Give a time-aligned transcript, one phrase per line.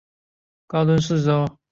[0.65, 1.59] 高墩四周有多条河流环绕。